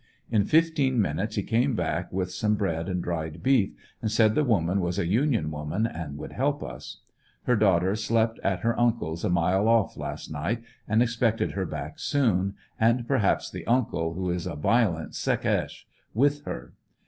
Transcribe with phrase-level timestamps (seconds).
[0.31, 4.43] In fifteen minutes he came back with some bread and dried beef, and said the
[4.43, 7.01] woman was a Union w^oman and would help us.
[7.43, 11.99] Her daughter slept at her uncle's a mile off last night, and expected her back
[11.99, 16.73] soon, and per haps the uncle, who is a violent Secesh, with her.